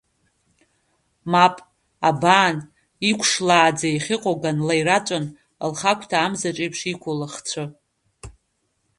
Мап, 1.31 1.55
абан, 2.09 2.55
иқәшлааӡа 3.09 3.87
иахьыҟоу 3.91 4.35
ганла 4.41 4.75
ираҵәан, 4.79 5.25
лхагәҭа 5.69 6.17
амзаҿеиԥш 6.19 6.79
иқәу 6.93 7.13
лыхцәы. 7.19 7.63